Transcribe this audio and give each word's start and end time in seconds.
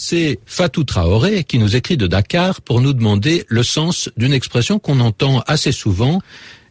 C'est 0.00 0.38
Fatou 0.46 0.84
Traoré 0.84 1.42
qui 1.42 1.58
nous 1.58 1.74
écrit 1.74 1.96
de 1.96 2.06
Dakar 2.06 2.60
pour 2.60 2.80
nous 2.80 2.92
demander 2.92 3.44
le 3.48 3.64
sens 3.64 4.08
d'une 4.16 4.32
expression 4.32 4.78
qu'on 4.78 5.00
entend 5.00 5.40
assez 5.48 5.72
souvent, 5.72 6.22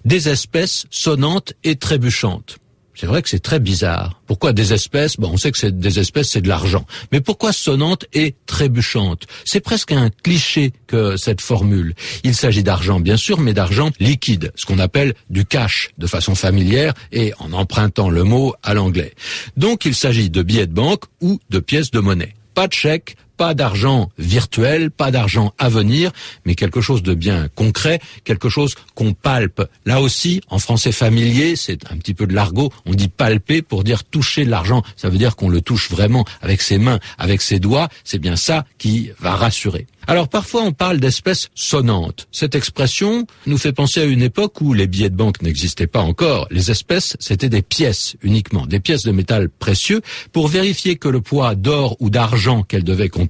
des 0.06 0.30
espèces 0.30 0.86
sonnantes 0.92 1.52
et 1.66 1.76
trébuchantes. 1.76 2.58
C'est 2.96 3.06
vrai 3.06 3.22
que 3.22 3.28
c'est 3.28 3.42
très 3.42 3.60
bizarre. 3.60 4.22
Pourquoi 4.28 4.54
des 4.54 4.72
espèces? 4.72 5.18
Bon, 5.18 5.32
on 5.34 5.36
sait 5.36 5.52
que 5.52 5.58
c'est 5.58 5.78
des 5.78 6.00
espèces, 6.00 6.30
c'est 6.30 6.42
de 6.42 6.48
l'argent. 6.48 6.86
Mais 7.12 7.20
pourquoi 7.20 7.52
sonnante 7.52 8.06
et 8.14 8.34
trébuchante 8.46 9.28
C'est 9.44 9.60
presque 9.60 9.92
un 9.92 10.10
cliché 10.10 10.72
que 10.88 11.18
cette 11.18 11.42
formule. 11.42 11.96
Il 12.24 12.34
s'agit 12.34 12.64
d'argent, 12.64 13.02
bien 13.02 13.18
sûr, 13.18 13.42
mais 13.42 13.54
d'argent 13.54 13.92
liquide, 14.00 14.54
ce 14.56 14.66
qu'on 14.66 14.80
appelle 14.80 15.16
du 15.30 15.44
cash, 15.44 15.90
de 15.98 16.08
façon 16.08 16.34
familière 16.34 16.94
et 17.12 17.34
en 17.40 17.52
empruntant 17.52 18.10
le 18.10 18.24
mot 18.24 18.56
à 18.64 18.74
l'anglais. 18.74 19.14
Donc, 19.58 19.84
il 19.84 19.96
s'agit 19.96 20.30
de 20.30 20.42
billets 20.42 20.66
de 20.68 20.74
banque 20.74 21.04
ou 21.20 21.42
de 21.50 21.60
pièces 21.60 21.92
de 21.92 22.00
monnaie. 22.00 22.37
Pas 22.58 22.68
de 22.68 22.74
chèque, 22.74 23.18
pas 23.38 23.54
d'argent 23.54 24.10
virtuel, 24.18 24.92
pas 24.92 25.12
d'argent 25.12 25.54
à 25.58 25.70
venir, 25.70 26.12
mais 26.46 26.56
quelque 26.56 26.82
chose 26.82 27.04
de 27.04 27.14
bien 27.14 27.48
concret, 27.56 28.00
quelque 28.24 28.50
chose 28.50 28.76
qu'on 28.96 29.14
palpe. 29.14 29.64
Là 29.86 30.02
aussi, 30.02 30.42
en 30.50 30.60
français 30.60 30.92
familier, 30.92 31.56
c'est 31.56 31.90
un 31.92 31.98
petit 31.98 32.14
peu 32.14 32.28
de 32.28 32.34
l'argot, 32.34 32.72
on 32.86 32.94
dit 32.94 33.08
palper 33.08 33.62
pour 33.62 33.84
dire 33.84 34.04
toucher 34.04 34.44
l'argent. 34.44 34.84
Ça 34.96 35.10
veut 35.10 35.18
dire 35.18 35.36
qu'on 35.36 35.50
le 35.50 35.62
touche 35.62 35.90
vraiment 35.90 36.26
avec 36.42 36.62
ses 36.62 36.80
mains, 36.80 37.00
avec 37.18 37.42
ses 37.42 37.60
doigts. 37.60 37.90
C'est 38.04 38.20
bien 38.20 38.36
ça 38.36 38.66
qui 38.78 39.12
va 39.20 39.36
rassurer. 39.36 39.88
Alors 40.10 40.30
parfois 40.30 40.62
on 40.64 40.72
parle 40.72 41.00
d'espèces 41.00 41.50
sonnantes. 41.54 42.28
Cette 42.32 42.56
expression 42.56 43.28
nous 43.46 43.58
fait 43.58 43.74
penser 43.74 44.00
à 44.00 44.06
une 44.06 44.22
époque 44.22 44.62
où 44.62 44.74
les 44.74 44.88
billets 44.88 45.10
de 45.10 45.16
banque 45.16 45.42
n'existaient 45.42 45.86
pas 45.86 46.00
encore. 46.00 46.48
Les 46.50 46.72
espèces, 46.72 47.18
c'était 47.20 47.50
des 47.50 47.62
pièces 47.62 48.16
uniquement, 48.24 48.66
des 48.66 48.80
pièces 48.80 49.04
de 49.04 49.12
métal 49.12 49.50
précieux. 49.50 50.02
Pour 50.32 50.48
vérifier 50.48 50.96
que 50.96 51.10
le 51.10 51.20
poids 51.20 51.56
d'or 51.56 51.98
ou 52.00 52.10
d'argent 52.10 52.64
qu'elles 52.64 52.86
devaient 52.86 53.10
contenir 53.10 53.27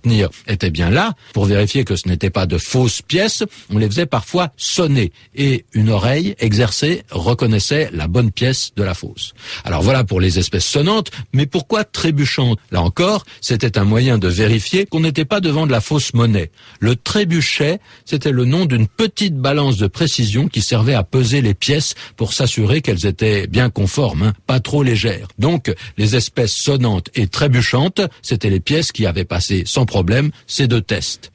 était 0.48 0.70
bien 0.70 0.90
là, 0.90 1.14
pour 1.34 1.46
vérifier 1.46 1.84
que 1.84 1.96
ce 1.96 2.08
n'était 2.08 2.30
pas 2.30 2.46
de 2.46 2.58
fausses 2.58 3.02
pièces, 3.02 3.44
on 3.70 3.78
les 3.78 3.88
faisait 3.88 4.06
parfois 4.06 4.52
sonner. 4.58 5.12
Et 5.36 5.66
une 5.74 5.90
oreille 5.90 6.36
exercée 6.40 7.04
reconnaissait 7.12 7.90
la 7.94 8.08
bonne 8.08 8.32
pièce 8.32 8.72
de 8.76 8.84
la 8.84 8.94
fausse. 8.94 9.34
Alors 9.64 9.82
voilà 9.82 10.04
pour 10.04 10.20
les 10.20 10.40
espèces 10.40 10.66
sonnantes, 10.66 11.12
mais 11.34 11.46
pourquoi 11.46 11.84
trébuchantes? 11.84 12.60
Là 12.72 12.82
encore, 12.82 13.26
c'était 13.42 13.78
un 13.78 13.84
moyen 13.84 14.18
de 14.18 14.28
vérifier 14.28 14.86
qu'on 14.86 15.00
n'était 15.00 15.26
pas 15.26 15.40
devant 15.40 15.66
de 15.66 15.72
la 15.72 15.82
fausse 15.82 16.14
monnaie. 16.14 16.52
Le 16.80 16.96
trébuchet, 16.96 17.80
c'était 18.06 18.32
le 18.32 18.46
nom 18.46 18.66
d'une 18.66 18.88
petite 18.88 19.36
balance 19.36 19.78
de 19.78 19.88
précision 19.88 20.48
qui 20.48 20.62
servait 20.62 20.94
à 20.94 21.04
peser 21.04 21.42
les 21.42 21.54
pièces 21.54 21.96
pour 22.16 22.34
s'assurer 22.34 22.82
qu'elles 22.82 23.06
étaient 23.06 23.48
bien 23.48 23.70
conformes, 23.70 24.24
hein, 24.24 24.34
pas 24.46 24.60
trop 24.60 24.84
légères. 24.84 25.28
Donc, 25.40 25.74
les 25.98 26.16
espèces 26.16 26.54
sonnantes 26.54 27.10
et 27.16 27.28
trébuchantes, 27.28 28.02
c'était 28.22 28.50
les 28.50 28.60
pièces 28.60 28.92
qui 28.92 29.06
avaient 29.06 29.26
passé 29.26 29.64
sans 29.66 29.86
problème 29.88 30.30
ces 30.46 30.68
deux 30.68 30.82
tests. 30.82 31.32